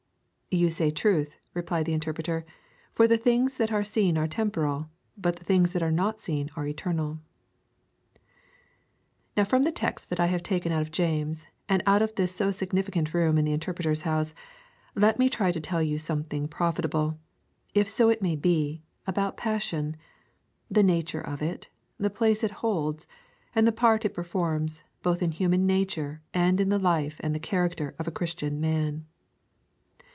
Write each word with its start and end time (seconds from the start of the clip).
'You 0.53 0.69
say 0.69 0.91
truth,' 0.91 1.37
replied 1.53 1.85
the 1.85 1.93
Interpreter, 1.93 2.45
'for 2.91 3.07
the 3.07 3.17
things 3.17 3.55
that 3.55 3.71
are 3.71 3.85
seen 3.85 4.17
are 4.17 4.27
temporal, 4.27 4.89
but 5.15 5.37
the 5.37 5.45
things 5.45 5.71
that 5.71 5.81
are 5.81 5.93
not 5.93 6.19
seen 6.19 6.51
are 6.57 6.67
eternal.' 6.67 7.21
Now 9.37 9.45
from 9.45 9.63
the 9.63 9.71
texts 9.71 10.05
that 10.09 10.19
I 10.19 10.25
have 10.25 10.43
taken 10.43 10.73
out 10.73 10.81
of 10.81 10.91
James 10.91 11.47
and 11.69 11.81
out 11.85 12.01
of 12.01 12.15
this 12.15 12.35
so 12.35 12.51
significant 12.51 13.13
room 13.13 13.37
in 13.37 13.45
the 13.45 13.53
Interpreter's 13.53 14.01
House, 14.01 14.33
let 14.93 15.17
me 15.17 15.29
try 15.29 15.53
to 15.53 15.61
tell 15.61 15.81
you 15.81 15.97
something 15.97 16.49
profitable, 16.49 17.17
if 17.73 17.87
so 17.87 18.09
it 18.09 18.21
may 18.21 18.35
be, 18.35 18.83
about 19.07 19.37
passion; 19.37 19.95
the 20.69 20.83
nature 20.83 21.21
of 21.21 21.41
it, 21.41 21.69
the 21.97 22.09
place 22.09 22.43
it 22.43 22.51
holds, 22.59 23.07
and 23.55 23.65
the 23.65 23.71
part 23.71 24.03
it 24.03 24.13
performs 24.15 24.83
both 25.01 25.21
in 25.21 25.31
human 25.31 25.65
nature 25.65 26.21
and 26.33 26.59
in 26.59 26.67
the 26.67 26.77
life 26.77 27.21
and 27.23 27.33
the 27.33 27.39
character 27.39 27.95
of 27.97 28.05
a 28.05 28.11
Christian 28.11 28.59
man. 28.59 29.05